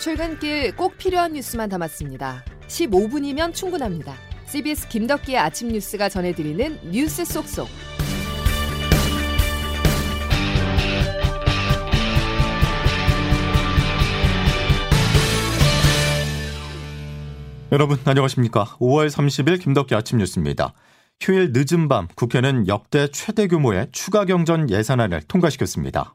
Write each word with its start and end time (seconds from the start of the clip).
출근길 0.00 0.74
꼭 0.76 0.96
필요한 0.96 1.34
뉴스만 1.34 1.68
담았습니다. 1.68 2.42
15분이면 2.68 3.52
충분합니다. 3.52 4.14
CBS 4.46 4.88
김덕기의 4.88 5.36
아침 5.36 5.68
뉴스가 5.68 6.08
전해드리는 6.08 6.90
뉴스 6.90 7.22
속속. 7.26 7.68
여러분 17.70 17.98
안녕하십니까? 18.02 18.76
5월 18.80 19.10
30일 19.10 19.60
김덕기 19.62 19.94
아침 19.94 20.16
뉴스입니다. 20.18 20.72
휴일 21.20 21.52
늦은 21.52 21.88
밤 21.88 22.08
국회는 22.14 22.68
역대 22.68 23.08
최대 23.08 23.46
규모의 23.46 23.88
추가 23.92 24.24
경전 24.24 24.70
예산안을 24.70 25.24
통과시켰습니다. 25.28 26.14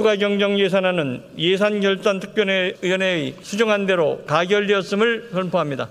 추가 0.00 0.16
경정 0.16 0.58
예산안은 0.58 1.22
예산 1.36 1.80
결산 1.80 2.20
특별위원회의 2.20 3.36
수정한 3.42 3.84
대로 3.84 4.24
가결되었음을 4.24 5.28
선포합니다. 5.30 5.90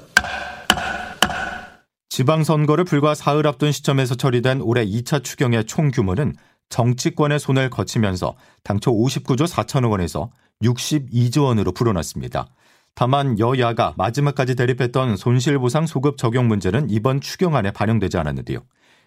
지방선거를 2.09 2.85
불과 2.85 3.13
사흘 3.13 3.45
앞둔 3.45 3.71
시점에서 3.71 4.15
처리된 4.15 4.61
올해 4.61 4.83
2차 4.83 5.23
추경의 5.23 5.65
총 5.65 5.91
규모는 5.91 6.33
정치권의 6.69 7.39
손을 7.39 7.69
거치면서 7.69 8.35
당초 8.63 8.91
59조 8.91 9.47
4천억 9.47 9.91
원에서 9.91 10.31
62조 10.63 11.43
원으로 11.43 11.71
불어났습니다. 11.71 12.47
다만 12.95 13.37
여야가 13.37 13.93
마지막까지 13.95 14.55
대립했던 14.55 15.17
손실보상 15.17 15.85
소급 15.85 16.17
적용 16.17 16.47
문제는 16.47 16.89
이번 16.89 17.21
추경안에 17.21 17.69
반영되지 17.69 18.17
않았는데요. 18.17 18.61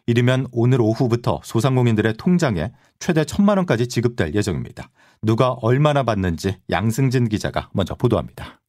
이르면 0.06 0.48
오늘 0.50 0.80
오후부터 0.80 1.40
소상공인들의 1.44 2.14
통장에 2.18 2.72
최대 2.98 3.24
천만 3.24 3.56
원까지 3.58 3.86
지급될 3.86 4.34
예정입니다. 4.34 4.90
누가 5.22 5.50
얼마나 5.50 6.02
받는지 6.02 6.56
양승진 6.70 7.28
기자가 7.28 7.70
먼저 7.72 7.94
보도합니다. 7.94 8.60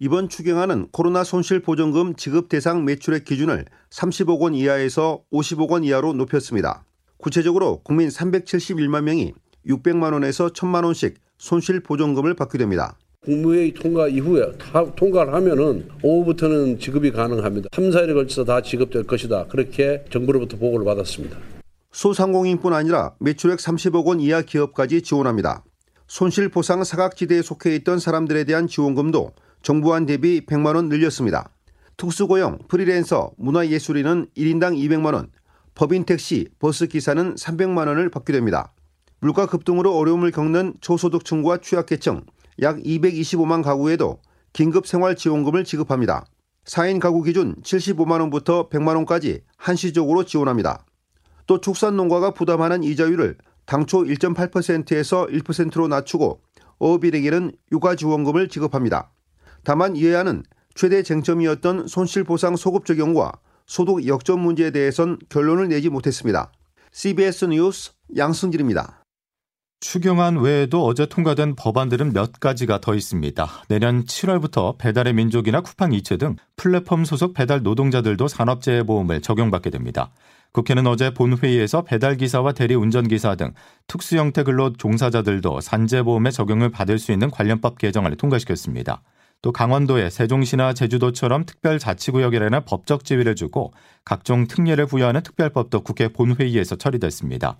이번 0.00 0.28
추경안은 0.28 0.88
코로나 0.90 1.22
손실 1.22 1.62
보전금 1.62 2.16
지급 2.16 2.48
대상 2.48 2.84
매출액 2.84 3.24
기준을 3.24 3.64
30억 3.90 4.40
원 4.40 4.54
이하에서 4.54 5.22
50억 5.32 5.70
원 5.70 5.84
이하로 5.84 6.14
높였습니다. 6.14 6.84
구체적으로 7.16 7.80
국민 7.82 8.08
371만 8.08 9.04
명이 9.04 9.34
600만 9.66 10.12
원에서 10.12 10.48
1000만 10.48 10.84
원씩 10.84 11.18
손실 11.38 11.80
보전금을 11.80 12.34
받게 12.34 12.58
됩니다. 12.58 12.98
국무회의 13.26 13.74
통과 13.74 14.06
이후에 14.06 14.52
다 14.56 14.84
통과를 14.94 15.34
하면은 15.34 15.88
오후부터는 16.00 16.78
지급이 16.78 17.10
가능합니다. 17.10 17.68
3, 17.74 17.90
4일에 17.90 18.14
걸쳐서 18.14 18.44
다 18.44 18.62
지급될 18.62 19.02
것이다. 19.02 19.46
그렇게 19.48 20.04
정부로부터 20.10 20.56
보고를 20.56 20.84
받았습니다. 20.86 21.36
소상공인뿐 21.90 22.72
아니라 22.72 23.14
매출액 23.18 23.58
30억 23.58 24.04
원 24.04 24.20
이하 24.20 24.42
기업까지 24.42 25.02
지원합니다. 25.02 25.64
손실 26.06 26.48
보상 26.48 26.84
사각지대에 26.84 27.42
속해 27.42 27.74
있던 27.76 27.98
사람들에 27.98 28.44
대한 28.44 28.68
지원금도 28.68 29.32
정부안 29.60 30.06
대비 30.06 30.46
100만 30.46 30.76
원 30.76 30.88
늘렸습니다. 30.88 31.50
특수고용, 31.96 32.58
프리랜서, 32.68 33.32
문화예술인은 33.38 34.28
1인당 34.36 34.78
200만 34.78 35.14
원, 35.14 35.30
법인 35.74 36.04
택시, 36.04 36.46
버스 36.60 36.86
기사는 36.86 37.34
300만 37.34 37.88
원을 37.88 38.08
받게 38.08 38.32
됩니다. 38.32 38.72
물가 39.18 39.46
급등으로 39.46 39.96
어려움을 39.96 40.30
겪는 40.30 40.74
저소득층과 40.80 41.58
취약계층, 41.58 42.22
약 42.62 42.78
225만 42.78 43.62
가구에도 43.62 44.20
긴급 44.52 44.86
생활 44.86 45.16
지원금을 45.16 45.64
지급합니다. 45.64 46.24
4인 46.64 46.98
가구 47.00 47.22
기준 47.22 47.54
75만 47.62 48.20
원부터 48.20 48.68
100만 48.68 48.96
원까지 48.96 49.42
한시적으로 49.56 50.24
지원합니다. 50.24 50.84
또 51.46 51.60
축산 51.60 51.96
농가가 51.96 52.32
부담하는 52.32 52.82
이자율을 52.82 53.36
당초 53.66 54.02
1.8%에서 54.02 55.26
1%로 55.26 55.88
낮추고 55.88 56.40
어업일에게는 56.78 57.52
육아 57.72 57.94
지원금을 57.94 58.48
지급합니다. 58.48 59.12
다만 59.62 59.96
이해하는 59.96 60.42
최대 60.74 61.02
쟁점이었던 61.02 61.86
손실보상 61.86 62.56
소급 62.56 62.84
적용과 62.84 63.32
소득 63.66 64.06
역전 64.06 64.40
문제에 64.40 64.70
대해선 64.70 65.18
결론을 65.28 65.68
내지 65.68 65.88
못했습니다. 65.88 66.52
CBS 66.92 67.46
뉴스 67.46 67.92
양승길입니다. 68.16 69.05
추경안 69.80 70.38
외에도 70.38 70.86
어제 70.86 71.04
통과된 71.04 71.54
법안들은 71.54 72.14
몇 72.14 72.40
가지가 72.40 72.80
더 72.80 72.94
있습니다. 72.94 73.46
내년 73.68 74.04
7월부터 74.04 74.78
배달의 74.78 75.12
민족이나 75.12 75.60
쿠팡 75.60 75.92
이츠 75.92 76.16
등 76.16 76.36
플랫폼 76.56 77.04
소속 77.04 77.34
배달 77.34 77.62
노동자들도 77.62 78.26
산업재해 78.26 78.84
보험을 78.84 79.20
적용받게 79.20 79.68
됩니다. 79.68 80.10
국회는 80.52 80.86
어제 80.86 81.12
본회의에서 81.12 81.82
배달기사와 81.82 82.52
대리운전기사 82.52 83.34
등 83.34 83.52
특수 83.86 84.16
형태 84.16 84.42
근로 84.42 84.72
종사자들도 84.72 85.60
산재보험의 85.60 86.32
적용을 86.32 86.70
받을 86.70 86.98
수 86.98 87.12
있는 87.12 87.30
관련법 87.30 87.76
개정안을 87.76 88.16
통과시켰습니다. 88.16 89.02
또 89.42 89.52
강원도에 89.52 90.08
세종시나 90.08 90.72
제주도처럼 90.72 91.44
특별자치구역이라는 91.44 92.64
법적 92.64 93.04
지위를 93.04 93.34
주고 93.34 93.74
각종 94.06 94.46
특례를 94.46 94.86
부여하는 94.86 95.22
특별법도 95.22 95.82
국회 95.82 96.08
본회의에서 96.08 96.76
처리됐습니다. 96.76 97.58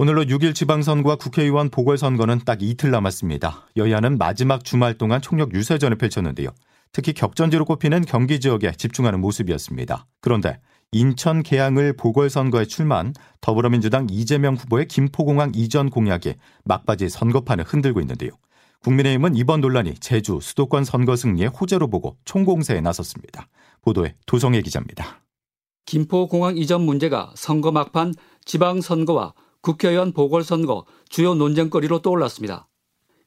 오늘로 0.00 0.22
6일 0.22 0.54
지방선거와 0.54 1.16
국회의원 1.16 1.70
보궐선거는 1.70 2.42
딱 2.44 2.62
이틀 2.62 2.92
남았습니다. 2.92 3.66
여야는 3.76 4.16
마지막 4.16 4.62
주말 4.62 4.94
동안 4.94 5.20
총력 5.20 5.52
유세전을 5.52 5.98
펼쳤는데요. 5.98 6.50
특히 6.92 7.12
격전지로 7.12 7.64
꼽히는 7.64 8.04
경기 8.04 8.38
지역에 8.38 8.70
집중하는 8.70 9.20
모습이었습니다. 9.20 10.06
그런데 10.20 10.60
인천 10.92 11.42
계양을 11.42 11.96
보궐선거에 11.96 12.66
출마한 12.66 13.12
더불어민주당 13.40 14.06
이재명 14.08 14.54
후보의 14.54 14.86
김포공항 14.86 15.50
이전 15.56 15.90
공약이 15.90 16.34
막바지 16.64 17.08
선거판을 17.08 17.64
흔들고 17.64 18.00
있는데요. 18.00 18.30
국민의힘은 18.84 19.34
이번 19.34 19.60
논란이 19.60 19.94
제주 19.94 20.38
수도권 20.40 20.84
선거 20.84 21.16
승리의 21.16 21.48
호재로 21.48 21.88
보고 21.90 22.16
총공세에 22.24 22.80
나섰습니다. 22.82 23.48
보도에 23.82 24.14
도성혜 24.26 24.62
기자입니다. 24.62 25.22
김포공항 25.86 26.56
이전 26.56 26.82
문제가 26.82 27.32
선거 27.34 27.72
막판 27.72 28.14
지방선거와 28.44 29.34
국회의원 29.60 30.12
보궐선거 30.12 30.84
주요 31.08 31.34
논쟁거리로 31.34 32.00
떠올랐습니다. 32.00 32.68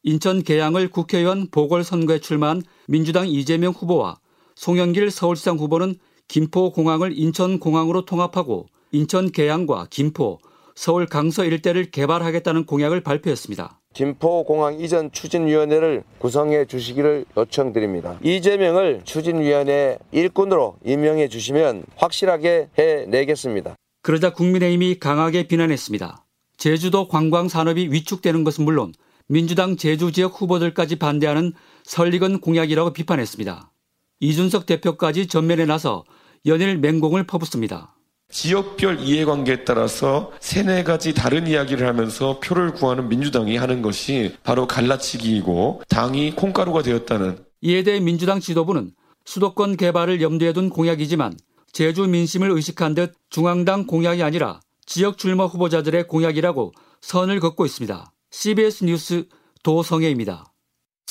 인천 0.04 0.42
계양을 0.42 0.90
국회의원 0.90 1.50
보궐선거에 1.52 2.20
출마한 2.20 2.64
민주당 2.88 3.28
이재명 3.28 3.72
후보와 3.72 4.20
송영길 4.56 5.12
서울시장 5.12 5.58
후보는 5.58 5.96
김포공항을 6.28 7.18
인천공항으로 7.18 8.06
통합하고 8.06 8.68
인천 8.92 9.32
계양과 9.32 9.88
김포, 9.90 10.40
서울 10.76 11.06
강서 11.06 11.44
일대를 11.44 11.92
개발하겠다는 11.92 12.66
공약을 12.66 13.02
발표했습니다. 13.02 13.80
김포공항 13.94 14.80
이전 14.80 15.12
추진위원회를 15.12 16.04
구성해 16.18 16.66
주시기를 16.66 17.26
요청드립니다. 17.36 18.18
이재명을 18.24 19.02
추진위원회 19.04 20.00
일꾼으로 20.12 20.78
임명해 20.86 21.28
주시면 21.28 21.84
확실하게 21.98 22.70
해내겠습니다. 22.78 23.76
그러자 24.02 24.34
국민의힘이 24.34 25.00
강하게 25.00 25.48
비난했습니다. 25.48 26.26
제주도 26.58 27.08
관광 27.08 27.48
산업이 27.48 27.90
위축되는 27.92 28.44
것은 28.44 28.66
물론 28.66 28.94
민주당 29.28 29.78
제주 29.78 30.12
지역 30.12 30.42
후보들까지 30.42 30.98
반대하는 30.98 31.54
설익은 31.84 32.42
공약이라고 32.42 32.94
비판했습니다. 32.94 33.72
이준석 34.20 34.66
대표까지 34.66 35.28
전면에 35.28 35.66
나서 35.66 36.04
연일 36.46 36.78
맹공을 36.80 37.26
퍼붓습니다. 37.26 37.96
지역별 38.32 39.02
이해관계에 39.02 39.66
따라서 39.66 40.32
세네 40.40 40.84
가지 40.84 41.14
다른 41.14 41.48
이야기를 41.48 41.86
하면서 41.86 42.40
표를 42.40 42.74
구하는 42.74 43.10
민주당이 43.10 43.58
하는 43.58 43.82
것이 43.82 44.36
바로 44.44 44.68
갈라치기이고 44.68 45.84
당이 45.90 46.36
콩가루가 46.36 46.82
되었다는 46.82 47.44
이에 47.62 47.84
대해 47.84 48.00
민주당 48.00 48.40
지도부는 48.40 48.92
수도권 49.26 49.78
개발을 49.78 50.22
염두에 50.22 50.54
둔 50.54 50.70
공약이지만 50.70 51.34
제주 51.72 52.08
민심을 52.08 52.52
의식한 52.52 52.96
듯 52.96 53.14
중앙당 53.30 53.88
공약이 53.88 54.24
아니라 54.24 54.60
지역 54.86 55.18
출마 55.18 55.46
후보자들의 55.46 56.08
공약이라고 56.08 56.74
선을 57.02 57.40
긋고 57.40 57.66
있습니다. 57.66 58.12
CBS 58.30 58.84
뉴스 58.84 59.28
도성혜입니다. 59.64 60.51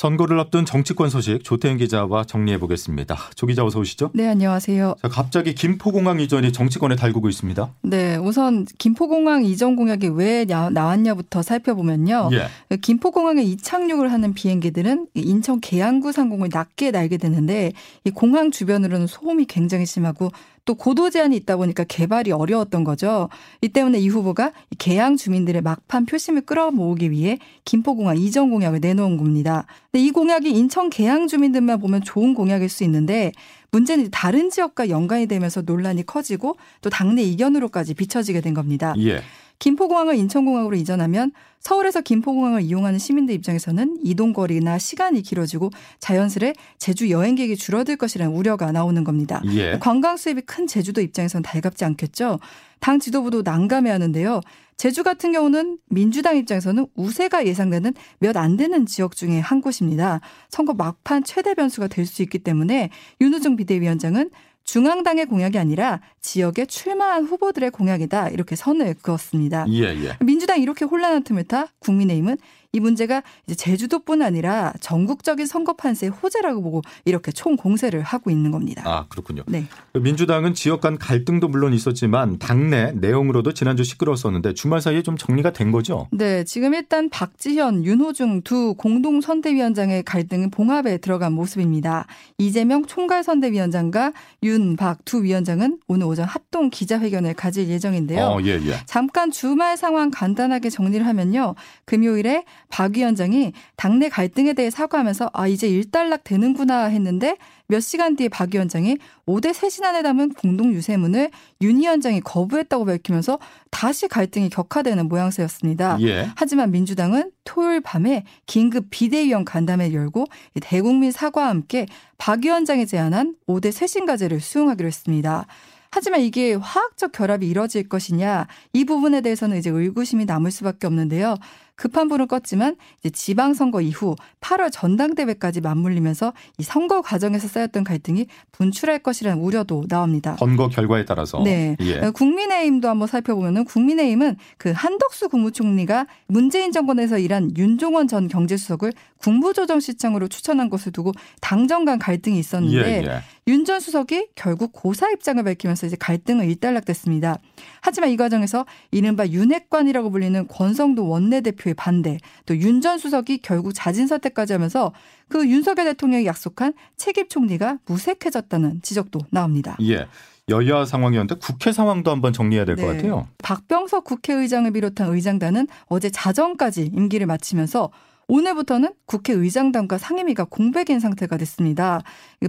선거를 0.00 0.41
앞둔 0.41 0.64
정치권 0.64 1.11
소식 1.11 1.44
조태현 1.44 1.76
기자와 1.76 2.25
정리해 2.25 2.56
보겠습니다. 2.56 3.19
조 3.35 3.47
기자 3.47 3.67
어서 3.67 3.81
오시죠. 3.81 4.12
네, 4.14 4.26
안녕하세요. 4.29 4.94
자, 5.02 5.08
갑자기 5.08 5.55
김포공항 5.55 6.20
이전이 6.20 6.52
정치권에 6.52 6.97
달구고 6.97 7.29
있습니다. 7.29 7.75
네, 7.82 8.17
우선 8.17 8.64
김포공항 8.79 9.44
이전 9.44 9.76
공약이 9.76 10.08
왜 10.14 10.47
나왔냐부터 10.47 11.43
살펴보면요. 11.43 12.31
예. 12.32 12.76
김포공항에 12.79 13.43
이착륙을 13.43 14.11
하는 14.11 14.32
비행기들은 14.32 15.08
인천 15.12 15.61
계양구 15.61 16.12
상공을 16.12 16.49
낮게 16.50 16.93
날게 16.93 17.19
되는데 17.19 17.73
이 18.05 18.11
공항 18.11 18.50
주변으로는 18.50 19.06
소음이 19.06 19.44
굉장히 19.44 19.85
심하고 19.85 20.31
또 20.65 20.75
고도 20.75 21.11
제한이 21.11 21.37
있다 21.37 21.57
보니까 21.57 21.85
개발이 21.85 22.33
어려웠던 22.33 22.85
거죠. 22.85 23.29
이 23.61 23.69
때문에 23.69 23.99
이 23.99 24.09
후보가 24.09 24.53
개항 24.79 25.17
주민들의 25.17 25.62
막판 25.62 26.07
표심을 26.07 26.43
끌어모으기 26.43 27.11
위해 27.11 27.39
김포공항 27.65 28.17
이전 28.17 28.51
공약을 28.51 28.81
내놓은 28.81 29.17
겁니다. 29.17 29.67
근데 29.91 30.05
이 30.05 30.11
공약이 30.11 30.51
인천 30.51 30.91
개항 30.91 31.27
주민들만 31.27 31.79
보면 31.79 32.03
좋은 32.03 32.35
공약일 32.35 32.69
수 32.69 32.85
있는데 32.85 33.33
문제는 33.73 34.11
다른 34.11 34.51
지역과 34.51 34.89
연관이 34.89 35.27
되면서 35.27 35.62
논란이 35.62 36.05
커지고 36.07 36.57
또 36.81 36.91
당내 36.91 37.23
이견으로까지 37.23 37.95
비춰지게 37.95 38.41
된 38.41 38.55
겁니다. 38.55 38.95
예. 38.99 39.23
김포공항을 39.61 40.17
인천공항으로 40.17 40.75
이전하면 40.75 41.31
서울에서 41.61 42.01
김포공항을 42.01 42.62
이용하는 42.62 42.99
시민들 42.99 43.35
입장에서는 43.35 43.99
이동거리나 44.03 44.79
시간이 44.79 45.23
길어지고 45.23 45.71
자연스레 46.01 46.55
제주 46.79 47.11
여행객이 47.11 47.57
줄어들 47.57 47.97
것이라는 47.97 48.35
우려가 48.35 48.73
나오는 48.73 49.05
겁니다. 49.05 49.43
예. 49.55 49.79
관광 49.79 50.17
수입이 50.17 50.41
큰 50.43 50.67
제주도 50.67 51.01
입장에서는 51.03 51.43
달갑지 51.43 51.85
않겠죠. 51.85 52.41
당 52.81 52.99
지도부도 52.99 53.43
난감해 53.43 53.91
하는데요. 53.91 54.41
제주 54.79 55.03
같은 55.03 55.33
경우는 55.33 55.77
민주당 55.91 56.39
입장에서는 56.39 56.87
우세가 56.95 57.47
예상되는 57.47 57.93
몇 58.19 58.39
안 58.39 58.57
되는 58.57 58.87
지역 58.87 59.15
중에 59.15 59.39
한 59.39 59.61
곳입니다. 59.61 60.21
선거 60.49 60.73
막판 60.73 61.25
최대 61.25 61.53
변수가 61.53 61.89
될 61.89 62.07
수 62.07 62.23
있기 62.23 62.39
때문에 62.39 62.89
윤우정 63.21 63.57
비대위원장은 63.57 64.31
중앙당의 64.71 65.27
공약이 65.27 65.59
아니라 65.59 66.01
지역에 66.21 66.65
출마한 66.65 67.25
후보들의 67.25 67.73
공약이다 67.73 68.29
이렇게 68.29 68.55
선을 68.55 68.95
그었습니다. 69.03 69.67
예, 69.69 69.83
예. 69.83 70.17
민주당 70.21 70.61
이렇게 70.61 70.85
혼란한 70.85 71.25
틈을 71.25 71.43
타 71.45 71.67
국민의힘은 71.81 72.39
이 72.73 72.81
문제가 72.81 73.23
이제 73.47 73.55
제주도뿐 73.57 74.23
아니라 74.23 74.73
전국적인 74.81 75.47
선거 75.47 75.75
판세의 75.75 76.11
호재라고 76.11 76.63
보고 76.63 76.83
이렇게 77.05 77.33
총 77.33 77.57
공세를 77.57 78.03
하고 78.03 78.31
있는 78.31 78.51
겁니다. 78.53 78.83
아 78.87 79.07
그렇군요. 79.09 79.43
네. 79.49 79.65
민주당은 79.93 80.55
지역 80.55 80.81
간 80.81 80.97
갈등도 80.97 81.49
물론 81.49 81.75
있었지만 81.75 82.39
당내 82.39 82.93
내용으로도 82.93 83.55
지난주 83.55 83.83
시끄러웠었는데 83.83 84.55
주말 84.55 84.81
사이에 84.81 85.03
좀 85.03 85.17
정리가 85.17 85.53
된 85.53 85.73
거죠? 85.73 86.07
네, 86.13 86.45
지금 86.45 86.75
일단 86.75 87.11
박지현, 87.11 87.85
윤호중 87.85 88.43
두 88.43 88.75
공동 88.75 89.21
선대위원장의 89.21 90.05
갈등은 90.05 90.51
봉합에 90.51 90.99
들어간 90.99 91.33
모습입니다. 91.33 92.07
이재명 92.39 92.87
총괄 92.87 93.25
선대위원장과 93.25 94.13
윤, 94.45 94.77
박 94.77 95.01
두 95.05 95.25
위원장은 95.25 95.81
오늘 95.89 96.07
오전 96.07 96.25
합동 96.27 96.71
기자회견을 96.71 97.35
가질 97.35 97.69
예정인데요. 97.69 98.21
어, 98.25 98.41
예, 98.43 98.61
예. 98.65 98.77
잠깐 98.87 99.31
주말 99.31 99.77
상황 99.77 100.11
간단하게 100.11 100.71
정리를 100.71 101.05
하면요. 101.05 101.55
금요일에 101.85 102.45
박 102.71 102.97
위원장이 102.97 103.53
당내 103.77 104.09
갈등에 104.09 104.55
대해 104.55 104.71
사과하면서 104.71 105.31
아 105.33 105.47
이제 105.47 105.69
일단락 105.69 106.25
되는구나 106.25 106.85
했는데 106.85 107.37
몇 107.67 107.81
시간 107.81 108.17
뒤에 108.17 108.29
박 108.29 108.55
위원장이 108.55 108.97
5대 109.27 109.53
쇄신안에 109.53 110.03
담은 110.03 110.31
공동 110.35 110.73
유세문을 110.73 111.31
윤 111.61 111.77
위원장이 111.77 112.21
거부했다고 112.21 112.85
밝히면서 112.85 113.39
다시 113.71 114.09
갈등이 114.09 114.49
격화되는 114.49 115.09
모양새였습니다. 115.09 115.99
예. 116.01 116.31
하지만 116.37 116.71
민주당은 116.71 117.31
토요일 117.45 117.81
밤에 117.81 118.25
긴급 118.47 118.87
비대위원 118.91 119.45
간담회 119.45 119.93
열고 119.93 120.27
대국민 120.63 121.13
사과와 121.13 121.49
함께 121.49 121.87
박 122.19 122.45
위원장이 122.45 122.87
제안한 122.87 123.37
5대 123.47 123.73
쇄신 123.73 124.07
과제를 124.07 124.41
수용하기로 124.41 124.87
했습니다. 124.87 125.47
하지만 125.93 126.21
이게 126.21 126.55
화학적 126.55 127.13
결합이 127.13 127.49
이뤄질 127.49 127.89
것이냐 127.89 128.47
이 128.73 128.85
부분에 128.85 129.21
대해서는 129.23 129.59
이제 129.59 129.71
의구심이 129.71 130.25
남을 130.25 130.51
수밖에 130.53 130.87
없는데요. 130.87 131.37
급한 131.81 132.09
불은 132.09 132.27
껐지만 132.27 132.77
이제 132.99 133.09
지방선거 133.09 133.81
이후 133.81 134.15
8월 134.43 134.71
전당대회까지 134.71 135.62
맞물리면서 135.62 136.35
이 136.59 136.62
선거 136.62 137.00
과정에서 137.00 137.49
쌓였던 137.49 137.85
갈등이 137.85 138.27
분출할 138.53 138.99
것이라는 138.99 139.43
우려도 139.43 139.87
나옵니다. 139.88 140.37
선거 140.38 140.69
결과에 140.69 141.06
따라서. 141.06 141.43
네. 141.43 141.79
예. 141.81 142.11
국민의힘도 142.11 142.87
한번 142.87 143.09
살펴보면은 143.09 143.65
국민의힘은 143.65 144.37
그 144.59 144.73
한덕수 144.73 145.31
국무총리가 145.31 146.06
문재인 146.27 146.71
정권에서 146.71 147.19
일한 147.19 147.50
윤종원 147.56 148.09
전 148.09 148.29
경제수석을 148.29 148.93
국무조정실장으로 149.17 150.29
추천한 150.29 150.69
것을 150.69 150.93
두고 150.93 151.12
당정 151.41 151.87
간 151.87 151.99
갈등이 151.99 152.38
있었는데 152.38 153.03
예, 153.03 153.06
예. 153.06 153.23
윤전 153.49 153.81
수석이 153.81 154.29
결국 154.35 154.73
고사 154.73 155.11
입장을 155.11 155.43
밝히면서 155.43 155.87
이제 155.87 155.97
갈등은 155.99 156.44
일단락됐습니다. 156.44 157.38
하지만 157.81 158.11
이 158.11 158.17
과정에서 158.17 158.67
이른바 158.91 159.26
윤핵관이라고 159.26 160.11
불리는 160.11 160.47
권성도 160.47 161.09
원내대표 161.09 161.70
의 161.71 161.75
반대, 161.75 162.19
또 162.47 162.55
윤 162.55 162.81
전 162.81 162.99
수석이 162.99 163.39
결국 163.39 163.73
자진 163.75 164.07
사퇴까지 164.07 164.53
하면서 164.55 164.93
그 165.29 165.47
윤석열 165.49 165.85
대통령이 165.87 166.27
약속한 166.27 166.73
책임 166.97 167.29
총리가 167.29 167.79
무색해졌다는 167.87 168.81
지적도 168.83 169.21
나옵니다. 169.31 169.77
예. 169.83 170.07
여야 170.49 170.85
상황이었는데 170.85 171.37
국회 171.37 171.73
상황도 171.73 172.11
한번 172.11 172.33
정리해야 172.33 172.65
될것 172.65 172.85
네. 172.85 172.97
같아요. 172.97 173.29
박병석 173.39 174.05
국회의장을 174.05 174.71
비롯한 174.73 175.13
의장단은 175.15 175.69
어제 175.87 176.11
자정까지 176.11 176.91
임기를 176.93 177.27
마치면서 177.27 177.91
오늘부터는 178.31 178.91
국회의장단과 179.06 179.99
상임위가 179.99 180.44
공백인 180.44 181.00
상태가 181.00 181.37
됐습니다. 181.37 182.00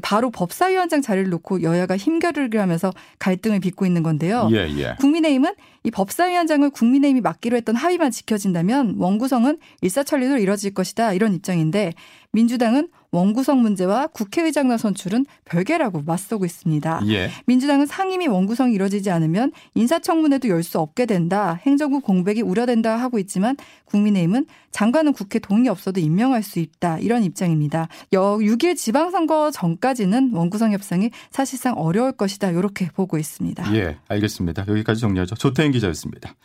바로 0.03 0.29
법사위원장 0.29 1.01
자리를 1.01 1.29
놓고 1.31 1.63
여야가 1.63 1.97
힘겨루기를 1.97 2.61
하면서 2.61 2.93
갈등을 3.17 3.59
빚고 3.59 3.87
있는 3.87 4.03
건데요. 4.03 4.47
예, 4.51 4.69
예. 4.77 4.95
국민의힘은 4.99 5.55
이 5.83 5.89
법사위원장을 5.89 6.69
국민의힘이 6.69 7.21
맡기로 7.21 7.57
했던 7.57 7.75
합의만 7.75 8.11
지켜진다면 8.11 8.95
원구성은 8.99 9.57
일사천리로 9.81 10.37
이뤄질 10.37 10.75
것이다 10.75 11.13
이런 11.13 11.33
입장인데 11.33 11.93
민주당은 12.33 12.87
원구성 13.11 13.61
문제와 13.61 14.07
국회의장단 14.07 14.77
선출은 14.77 15.25
별개라고 15.43 16.03
맞서고 16.03 16.45
있습니다. 16.45 17.01
예. 17.09 17.29
민주당은 17.45 17.85
상임위 17.85 18.27
원구성이 18.27 18.73
이뤄지지 18.73 19.11
않으면 19.11 19.51
인사청문회도 19.75 20.47
열 20.47 20.63
수 20.63 20.79
없게 20.79 21.05
된다. 21.05 21.59
행정부 21.65 21.99
공백이 21.99 22.41
우려된다 22.41 22.95
하고 22.95 23.19
있지만 23.19 23.57
국민의힘은 23.85 24.45
장관은 24.71 25.11
국회 25.11 25.39
동의 25.39 25.69
없어도 25.69 25.99
임명할 25.99 26.43
수 26.43 26.59
있다. 26.59 26.99
이런 26.99 27.23
입장입니다. 27.23 27.89
6일 28.13 28.77
지방선거 28.77 29.51
전까지는 29.51 30.31
원구성 30.33 30.71
협상이 30.71 31.09
사실상 31.31 31.73
어려울 31.77 32.13
것이다. 32.13 32.51
이렇게 32.51 32.87
보고 32.87 33.17
있습니다. 33.17 33.75
예, 33.75 33.97
알겠습니다. 34.07 34.65
여기까지 34.69 35.01
정리하죠. 35.01 35.35
조태인 35.35 35.71
기자였습니다. 35.73 36.35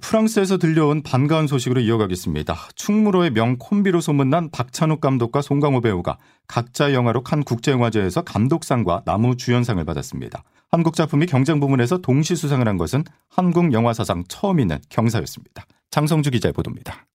프랑스에서 0.00 0.58
들려온 0.58 1.02
반가운 1.02 1.46
소식으로 1.46 1.80
이어가겠습니다. 1.80 2.56
충무로의 2.74 3.30
명 3.30 3.56
콤비로 3.58 4.00
소문난 4.00 4.50
박찬욱 4.50 5.00
감독과 5.00 5.42
송강호 5.42 5.80
배우가 5.80 6.18
각자 6.46 6.92
영화로 6.92 7.22
칸 7.22 7.42
국제영화제에서 7.42 8.22
감독상과 8.22 9.02
나무 9.04 9.36
주연상을 9.36 9.84
받았습니다. 9.84 10.42
한국 10.70 10.94
작품이 10.94 11.26
경쟁 11.26 11.60
부문에서 11.60 11.98
동시 11.98 12.34
수상을 12.34 12.66
한 12.66 12.76
것은 12.76 13.04
한국 13.28 13.72
영화 13.72 13.92
사상 13.92 14.24
처음 14.28 14.60
있는 14.60 14.78
경사였습니다. 14.88 15.66
장성주 15.90 16.30
기자의 16.30 16.52
보도입니다. 16.52 17.06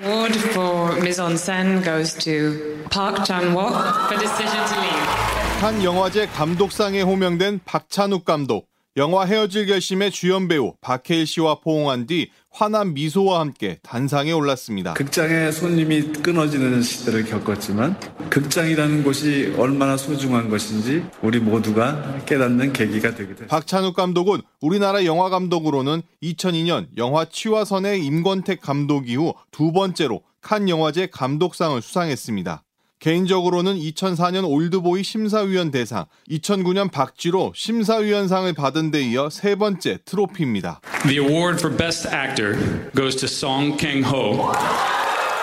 Award 0.00 0.38
for 0.50 0.96
mise 0.96 1.22
en 1.22 1.34
scène 1.34 1.84
goes 1.84 2.16
to 2.16 2.82
Park 2.88 3.24
Chan-wook 3.24 3.76
for 4.06 4.18
decision 4.18 4.64
to 4.66 4.80
leave. 4.80 5.32
칸 5.60 5.84
영화제 5.84 6.26
감독상에 6.26 7.02
호명된 7.02 7.60
박찬욱 7.64 8.24
감독. 8.24 8.71
영화 8.98 9.24
헤어질 9.24 9.68
결심의 9.68 10.10
주연 10.10 10.48
배우 10.48 10.74
박해일 10.82 11.26
씨와 11.26 11.60
포옹한 11.60 12.06
뒤 12.06 12.28
환한 12.50 12.92
미소와 12.92 13.40
함께 13.40 13.78
단상에 13.82 14.32
올랐습니다. 14.32 14.92
극장의 14.92 15.50
손님이 15.50 16.02
끊어지는 16.22 16.82
시대를 16.82 17.24
겪었지만 17.24 17.98
극장이라는 18.28 19.02
곳이 19.02 19.54
얼마나 19.56 19.96
소중한 19.96 20.50
것인지 20.50 21.06
우리 21.22 21.40
모두가 21.40 22.22
깨닫는 22.26 22.74
계기가 22.74 23.12
되게 23.12 23.30
됐습니다. 23.30 23.46
박찬욱 23.46 23.96
감독은 23.96 24.42
우리나라 24.60 25.06
영화 25.06 25.30
감독으로는 25.30 26.02
2002년 26.22 26.88
영화 26.98 27.24
치와선의 27.24 28.04
임권택 28.04 28.60
감독 28.60 29.08
이후 29.08 29.32
두 29.50 29.72
번째로 29.72 30.22
칸 30.42 30.68
영화제 30.68 31.06
감독상을 31.06 31.80
수상했습니다. 31.80 32.62
개인적으로는 33.02 33.74
2004년 33.74 34.48
올드보이 34.48 35.02
심사위원 35.02 35.72
대상, 35.72 36.04
2009년 36.30 36.88
박쥐로 36.92 37.52
심사위원상을 37.56 38.52
받은 38.52 38.92
데 38.92 39.02
이어 39.02 39.28
세 39.28 39.56
번째 39.56 39.98
트로피입니다. 40.04 40.80
The 41.08 41.18
award 41.18 41.58
for 41.58 41.76
best 41.76 42.06
actor 42.06 42.54
goes 42.94 43.16
to 43.16 43.26
Song 43.26 43.76
Kang-ho. 43.76 44.52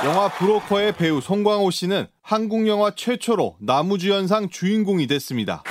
영화 0.06 0.30
브로커의 0.30 0.94
배우 0.96 1.20
송광호 1.20 1.70
씨는 1.72 2.08
한국 2.22 2.66
영화 2.66 2.92
최초로 2.96 3.58
나무주연상 3.60 4.48
주인공이 4.50 5.08
됐습니다. 5.08 5.62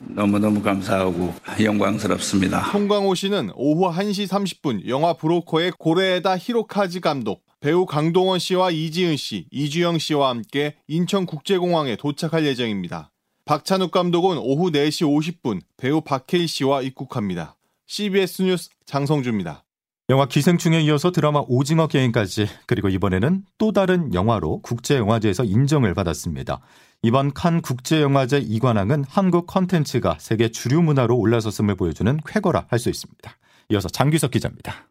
너무너무 0.00 0.62
감사하고 0.62 1.34
영광스럽습니다. 1.62 2.70
송광호 2.72 3.14
씨는 3.14 3.50
오후 3.54 3.92
1시 3.94 4.26
30분 4.26 4.88
영화 4.88 5.12
브로커의 5.12 5.72
고레에다 5.78 6.38
히로카즈 6.38 7.00
감독, 7.00 7.42
배우 7.60 7.86
강동원 7.86 8.38
씨와 8.38 8.70
이지은 8.70 9.16
씨, 9.16 9.46
이주영 9.50 9.98
씨와 9.98 10.28
함께 10.28 10.76
인천국제공항에 10.86 11.96
도착할 11.96 12.46
예정입니다. 12.46 13.10
박찬욱 13.44 13.90
감독은 13.90 14.38
오후 14.38 14.70
4시 14.70 15.42
50분 15.42 15.60
배우 15.76 16.00
박해일 16.00 16.46
씨와 16.46 16.82
입국합니다. 16.82 17.56
CBS 17.86 18.42
뉴스 18.42 18.70
장성주입니다. 18.86 19.64
영화 20.10 20.26
기생충에 20.26 20.80
이어서 20.82 21.10
드라마 21.10 21.42
오징어 21.48 21.86
게임까지 21.88 22.46
그리고 22.66 22.88
이번에는 22.88 23.44
또 23.58 23.72
다른 23.72 24.14
영화로 24.14 24.60
국제영화제에서 24.62 25.44
인정을 25.44 25.94
받았습니다. 25.94 26.60
이번 27.02 27.32
칸 27.34 27.60
국제영화제 27.60 28.38
이관왕은 28.38 29.04
한국 29.08 29.46
컨텐츠가 29.46 30.18
세계 30.20 30.48
주류 30.48 30.80
문화로 30.82 31.16
올라섰음을 31.16 31.74
보여주는 31.74 32.18
쾌거라 32.24 32.66
할 32.68 32.78
수 32.78 32.88
있습니다. 32.88 33.36
이어서 33.70 33.88
장규석 33.88 34.30
기자입니다. 34.30 34.87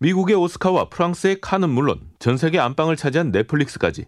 미국의 0.00 0.36
오스카와 0.36 0.90
프랑스의 0.90 1.40
칸은 1.40 1.70
물론 1.70 2.00
전 2.20 2.36
세계 2.36 2.60
안방을 2.60 2.94
차지한 2.96 3.32
넷플릭스까지 3.32 4.06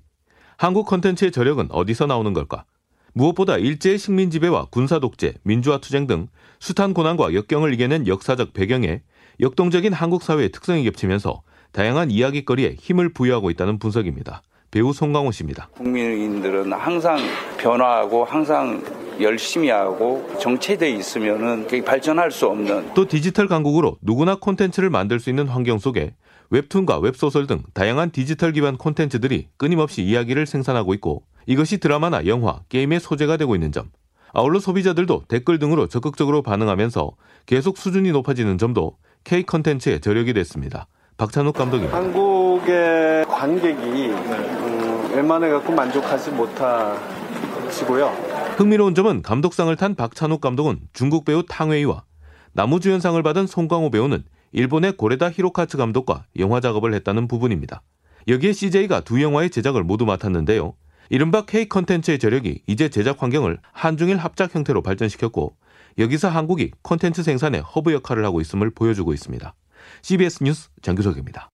한국 0.57 0.87
컨텐츠의 0.87 1.33
저력은 1.33 1.69
어디서 1.71 2.07
나오는 2.07 2.33
걸까? 2.33 2.65
무엇보다 3.13 3.57
일제의 3.57 3.99
식민 3.99 4.31
지배와 4.31 4.67
군사 4.71 5.01
독재, 5.01 5.35
민주화 5.43 5.79
투쟁 5.79 6.07
등 6.07 6.29
숱한 6.61 6.95
고난과 6.95 7.35
역경을 7.35 7.75
이겨낸 7.75 8.07
역사적 8.07 8.53
배경에 8.53 9.03
역동적인 9.41 9.93
한국 9.93 10.23
사회의 10.23 10.53
특성이 10.53 10.85
겹치면서 10.85 11.43
다양한 11.73 12.13
이야기거리에 12.13 12.77
힘을 12.79 13.13
부여하고 13.13 13.51
있다는 13.51 13.81
분석입니다. 13.81 14.43
배우 14.71 14.93
송강호 14.93 15.33
씨입니다. 15.33 15.71
국민들은 15.71 16.73
항상 16.73 17.19
변화하고 17.59 18.25
항상 18.25 18.81
열심히 19.21 19.71
하고 19.71 20.29
정체돼 20.41 20.91
있으면은 20.91 21.67
발전할 21.85 22.31
수 22.31 22.47
없는 22.47 22.95
또 22.95 23.07
디지털 23.07 23.49
강국으로 23.49 23.97
누구나 24.01 24.37
콘텐츠를 24.37 24.91
만들 24.91 25.21
수 25.21 25.31
있는 25.31 25.49
환경 25.49 25.79
속에 25.79 26.15
웹툰과 26.51 26.99
웹소설 26.99 27.47
등 27.47 27.63
다양한 27.75 28.11
디지털 28.11 28.53
기반 28.53 28.77
콘텐츠들이 28.77 29.49
끊임없이 29.57 30.03
이야기를 30.03 30.47
생산하고 30.47 30.95
있고 30.95 31.23
이것이 31.47 31.79
드라마나 31.79 32.27
영화, 32.27 32.61
게임의 32.69 33.01
소재가 33.01 33.37
되고 33.37 33.55
있는 33.55 33.73
점. 33.73 33.91
아울러 34.33 34.61
소비자들도 34.61 35.25
댓글 35.29 35.59
등으로 35.59 35.89
적극적으로 35.89 36.43
반응하면서 36.43 37.13
계속 37.47 37.79
수준이 37.79 38.13
높아지는 38.13 38.59
점도 38.59 38.97
K 39.25 39.43
콘텐츠의 39.45 40.01
저력이 40.01 40.33
됐습니다. 40.35 40.87
박찬욱 41.17 41.55
감독입니다. 41.55 41.97
한국의 41.97 43.25
관객이 43.27 44.09
음, 44.09 45.11
웬만해 45.15 45.51
갖고 45.51 45.73
만족하지 45.73 46.31
못하시고요. 46.31 48.30
흥미로운 48.61 48.95
점은 48.95 49.23
감독상을 49.23 49.75
탄 49.77 49.95
박찬욱 49.95 50.43
감독은 50.43 50.81
중국 50.93 51.25
배우 51.25 51.43
탕웨이와 51.43 52.05
남우주연상을 52.53 53.23
받은 53.23 53.47
송강호 53.47 53.91
배우는 53.91 54.23
일본의 54.53 54.99
고레에다 54.99 55.31
히로카즈 55.31 55.79
감독과 55.79 56.27
영화 56.39 56.61
작업을 56.61 56.93
했다는 56.93 57.27
부분입니다. 57.27 57.81
여기에 58.29 58.53
CJ가 58.53 59.01
두 59.01 59.23
영화의 59.23 59.49
제작을 59.49 59.83
모두 59.83 60.05
맡았는데요. 60.05 60.75
이른바 61.09 61.47
K 61.47 61.71
컨텐츠의 61.71 62.19
저력이 62.19 62.61
이제 62.67 62.91
제작 62.91 63.23
환경을 63.23 63.61
한중일 63.73 64.19
합작 64.19 64.55
형태로 64.55 64.83
발전시켰고 64.83 65.57
여기서 65.97 66.29
한국이 66.29 66.73
콘텐츠 66.83 67.23
생산의 67.23 67.63
허브 67.63 67.95
역할을 67.95 68.27
하고 68.27 68.43
있음을 68.43 68.69
보여주고 68.75 69.15
있습니다. 69.15 69.55
CBS 70.03 70.45
뉴스 70.45 70.69
장규석입니다. 70.83 71.49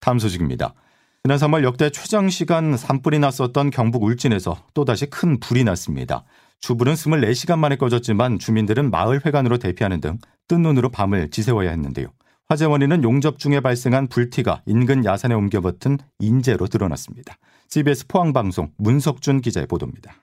다음 0.00 0.18
소식입니다. 0.18 0.74
지난 1.22 1.38
3월 1.38 1.64
역대 1.64 1.88
최장 1.88 2.28
시간 2.28 2.76
산불이 2.76 3.18
났었던 3.18 3.70
경북 3.70 4.02
울진에서 4.02 4.58
또다시 4.74 5.06
큰 5.06 5.40
불이 5.40 5.64
났습니다. 5.64 6.24
주불은 6.60 6.94
24시간 6.94 7.58
만에 7.58 7.76
꺼졌지만 7.76 8.38
주민들은 8.38 8.90
마을 8.90 9.20
회관으로 9.24 9.58
대피하는 9.58 10.00
등 10.00 10.18
뜬 10.50 10.62
눈으로 10.62 10.88
밤을 10.88 11.30
지새워야 11.30 11.70
했는데요. 11.70 12.08
화재 12.48 12.64
원인은 12.64 13.04
용접 13.04 13.38
중에 13.38 13.60
발생한 13.60 14.08
불티가 14.08 14.62
인근 14.66 15.04
야산에 15.04 15.32
옮겨붙은 15.36 15.98
인재로 16.18 16.66
드러났습니다. 16.66 17.36
CBS 17.68 18.08
포항방송 18.08 18.72
문석준 18.76 19.42
기자의 19.42 19.68
보도입니다. 19.68 20.16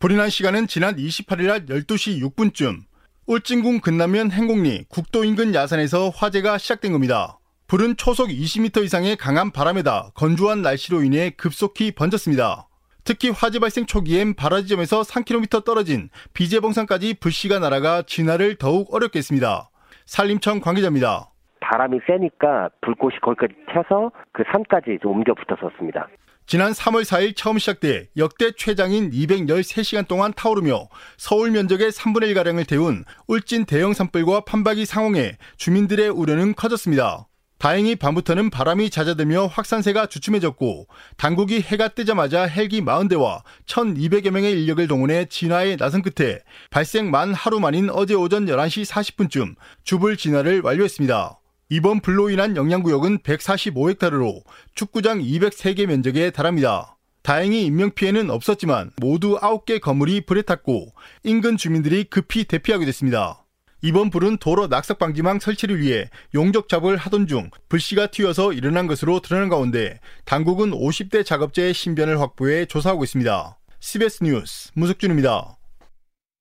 불이 0.00 0.16
난 0.16 0.28
시간은 0.28 0.66
지난 0.66 0.96
28일 0.96 1.46
날 1.46 1.64
12시 1.64 2.20
6분쯤 2.20 2.82
울진군 3.24 3.80
근남면 3.80 4.32
행곡리 4.32 4.84
국도 4.90 5.24
인근 5.24 5.54
야산에서 5.54 6.10
화재가 6.10 6.58
시작된 6.58 6.92
겁니다. 6.92 7.38
불은 7.68 7.96
초속 7.96 8.28
20m 8.28 8.84
이상의 8.84 9.16
강한 9.16 9.50
바람에다 9.50 10.10
건조한 10.14 10.60
날씨로 10.60 11.02
인해 11.02 11.30
급속히 11.30 11.92
번졌습니다. 11.92 12.67
특히 13.08 13.30
화재 13.30 13.58
발생 13.58 13.86
초기엔 13.86 14.34
발화 14.34 14.60
지점에서 14.60 15.00
3km 15.00 15.64
떨어진 15.64 16.10
비제봉산까지 16.34 17.14
불씨가 17.20 17.58
날아가 17.58 18.02
진화를 18.02 18.56
더욱 18.56 18.94
어렵게 18.94 19.20
했습니다. 19.20 19.70
산림청 20.04 20.60
관계자입니다. 20.60 21.30
바람이 21.58 22.00
세니까 22.06 22.68
불꽃이 22.82 23.14
거기까지 23.22 23.54
튀어서 23.72 24.12
그 24.32 24.42
산까지 24.52 24.98
옮겨 25.04 25.32
붙었었습니다. 25.32 26.06
지난 26.44 26.72
3월 26.72 27.00
4일 27.00 27.34
처음 27.34 27.56
시작돼 27.56 28.08
역대 28.18 28.52
최장인 28.52 29.10
213시간 29.10 30.06
동안 30.06 30.34
타오르며 30.36 30.88
서울 31.16 31.50
면적의 31.50 31.88
3분의 31.88 32.34
1가량을 32.34 32.68
태운 32.68 33.04
울진 33.26 33.64
대형 33.64 33.94
산불과 33.94 34.42
판박이 34.42 34.84
상황에 34.84 35.38
주민들의 35.56 36.10
우려는 36.10 36.54
커졌습니다. 36.54 37.26
다행히 37.58 37.96
밤부터는 37.96 38.50
바람이 38.50 38.88
잦아들며 38.88 39.46
확산세가 39.46 40.06
주춤해졌고 40.06 40.86
당국이 41.16 41.60
해가 41.60 41.88
뜨자마자 41.88 42.44
헬기 42.44 42.80
40대와 42.80 43.42
1200여 43.66 44.30
명의 44.30 44.52
인력을 44.52 44.86
동원해 44.86 45.26
진화에 45.26 45.76
나선 45.76 46.02
끝에 46.02 46.38
발생 46.70 47.10
만 47.10 47.34
하루 47.34 47.58
만인 47.58 47.90
어제 47.90 48.14
오전 48.14 48.46
11시 48.46 48.88
40분쯤 48.88 49.56
주불 49.82 50.16
진화를 50.16 50.60
완료했습니다. 50.62 51.40
이번 51.70 52.00
불로 52.00 52.30
인한 52.30 52.56
영향구역은 52.56 53.18
145헥타르로 53.18 54.42
축구장 54.74 55.18
203개 55.18 55.86
면적에 55.86 56.30
달합니다. 56.30 56.96
다행히 57.22 57.66
인명피해는 57.66 58.30
없었지만 58.30 58.92
모두 58.98 59.36
9개 59.38 59.80
건물이 59.80 60.22
불에 60.22 60.42
탔고 60.42 60.94
인근 61.24 61.56
주민들이 61.56 62.04
급히 62.04 62.44
대피하게 62.44 62.86
됐습니다. 62.86 63.44
이번 63.82 64.10
불은 64.10 64.38
도로 64.38 64.66
낙석 64.66 64.98
방지망 64.98 65.38
설치를 65.38 65.80
위해 65.80 66.08
용적 66.34 66.68
작업을 66.68 66.96
하던 66.96 67.26
중 67.26 67.50
불씨가 67.68 68.08
튀어서 68.08 68.52
일어난 68.52 68.86
것으로 68.86 69.20
드러난 69.20 69.48
가운데 69.48 70.00
당국은 70.24 70.72
50대 70.72 71.24
작업자의 71.24 71.74
신변을 71.74 72.20
확보해 72.20 72.66
조사하고 72.66 73.04
있습니다. 73.04 73.58
CBS 73.80 74.24
뉴스 74.24 74.70
문석준입니다. 74.74 75.56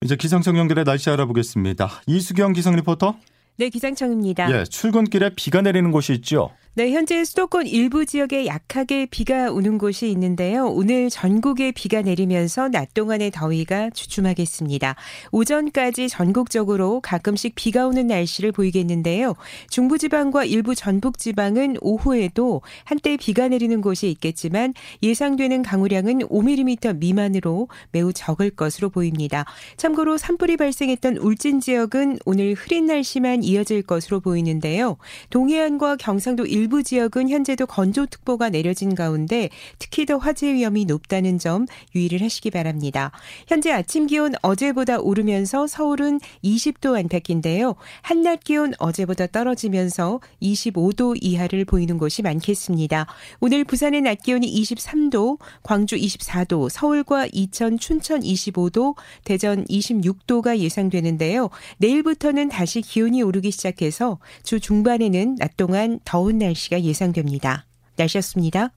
이제 0.02 0.16
기상청 0.16 0.58
연결해 0.58 0.84
날씨 0.84 1.10
알아보겠습니다. 1.10 2.02
이수경 2.08 2.54
기상 2.54 2.76
리포터. 2.76 3.16
네, 3.58 3.70
기상청입니다. 3.70 4.52
예, 4.52 4.64
출근길에 4.66 5.32
비가 5.36 5.62
내리는 5.62 5.92
곳이 5.92 6.14
있죠. 6.14 6.52
네, 6.78 6.92
현재 6.92 7.26
수도권 7.26 7.66
일부 7.66 8.06
지역에 8.06 8.46
약하게 8.46 9.08
비가 9.08 9.50
오는 9.52 9.80
곳이 9.80 10.12
있는데요. 10.12 10.68
오늘 10.68 11.10
전국에 11.10 11.72
비가 11.72 12.04
내리면서 12.04 12.70
낮 12.70 12.94
동안의 12.94 13.32
더위가 13.32 13.90
주춤하겠습니다. 13.90 14.96
오전까지 15.32 16.08
전국적으로 16.08 17.02
가끔씩 17.02 17.56
비가 17.56 17.88
오는 17.88 18.06
날씨를 18.06 18.52
보이겠는데요. 18.52 19.34
중부지방과 19.72 20.46
일부 20.46 20.76
전북지방은 20.76 21.78
오후에도 21.82 22.62
한때 22.84 23.18
비가 23.18 23.48
내리는 23.48 23.82
곳이 23.82 24.12
있겠지만 24.12 24.76
예상되는 25.02 25.64
강우량은 25.64 26.28
5mm 26.28 26.98
미만으로 27.00 27.70
매우 27.92 28.14
적을 28.14 28.52
것으로 28.52 28.92
보입니다. 28.92 29.46
참고로 29.78 30.20
산불이 30.20 30.58
발생했던 30.58 31.18
울진 31.18 31.60
지역은 31.60 32.20
오늘 32.28 32.54
흐린 32.54 32.86
날씨만 32.86 33.42
이어질 33.42 33.82
것으로 33.82 34.20
보이는데요. 34.20 34.98
동해안과 35.32 35.96
경상도 35.96 36.46
일부 36.46 36.67
일부 36.68 36.84
지역은 36.84 37.30
현재도 37.30 37.66
건조특보가 37.66 38.50
내려진 38.50 38.94
가운데 38.94 39.50
특히 39.80 40.06
더 40.06 40.18
화재 40.18 40.54
위험이 40.54 40.84
높다는 40.84 41.40
점 41.40 41.66
유의를 41.96 42.22
하시기 42.22 42.52
바랍니다. 42.52 43.14
현재 43.48 43.72
아침 43.72 44.06
기온 44.06 44.34
어제보다 44.42 45.00
오르면서 45.00 45.66
서울은 45.66 46.20
20도 46.44 47.00
안팎인데요. 47.00 47.76
한낮 48.02 48.44
기온 48.44 48.74
어제보다 48.80 49.28
떨어지면서 49.28 50.20
25도 50.42 51.18
이하를 51.22 51.64
보이는 51.64 51.98
곳이 51.98 52.22
많겠습니다. 52.22 53.08
오늘 53.40 53.64
부산의 53.64 54.02
낮 54.02 54.22
기온이 54.22 54.54
23도, 54.62 55.40
광주 55.64 55.96
24도, 55.96 56.68
서울과 56.68 57.28
이천, 57.32 57.80
춘천 57.80 58.20
25도, 58.20 58.96
대전 59.24 59.64
26도가 59.68 60.58
예상되는데요. 60.58 61.50
내일부터는 61.78 62.50
다시 62.50 62.82
기온이 62.82 63.24
오르기 63.24 63.52
시작해서 63.52 64.20
주 64.44 64.60
중반에는 64.60 65.36
낮 65.36 65.56
동안 65.56 66.02
더운 66.04 66.40
날씨 66.40 66.57
날씨가 66.58 66.82
예상됩니다. 66.82 67.66
날씨였습니다. 67.96 68.72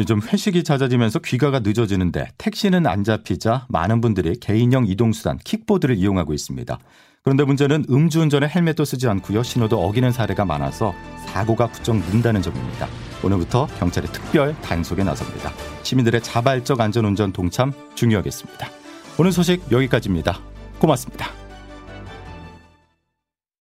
요즘 0.00 0.20
회식이 0.22 0.64
잦아지면서 0.64 1.18
귀가가 1.18 1.60
늦어지는데 1.60 2.28
택시는 2.38 2.86
안 2.86 3.04
잡히자 3.04 3.66
많은 3.68 4.00
분들이 4.00 4.38
개인형 4.38 4.86
이동수단 4.86 5.38
킥보드를 5.38 5.96
이용하고 5.96 6.32
있습니다. 6.32 6.78
그런데 7.24 7.44
문제는 7.44 7.86
음주운전에 7.90 8.48
헬멧도 8.48 8.84
쓰지 8.84 9.08
않고요. 9.08 9.42
신호도 9.42 9.84
어기는 9.84 10.10
사례가 10.12 10.44
많아서 10.44 10.94
사고가 11.26 11.66
부쩍 11.66 11.96
는다는 11.96 12.40
점입니다. 12.40 12.88
오늘부터 13.22 13.66
경찰이 13.78 14.06
특별 14.06 14.54
단속에 14.62 15.02
나섭니다. 15.02 15.52
시민들의 15.82 16.22
자발적 16.22 16.80
안전운전 16.80 17.32
동참 17.32 17.72
중요하겠습니다. 17.96 18.68
오늘 19.18 19.32
소식 19.32 19.70
여기까지입니다. 19.70 20.40
고맙습니다. 20.78 21.47